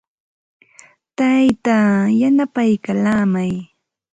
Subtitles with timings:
[1.17, 3.51] Taytaa yanapaykallaamay.